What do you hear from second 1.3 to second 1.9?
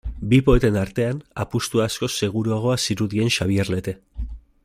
apustu